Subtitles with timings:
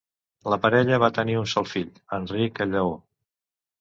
[0.53, 1.91] La parella va tenir un sol fill,
[2.21, 2.97] Enric el Lleó.